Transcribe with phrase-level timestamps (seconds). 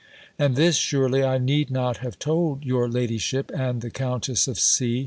[0.39, 4.99] And this, surely, I need not have told your ladyship, and the Countess of C.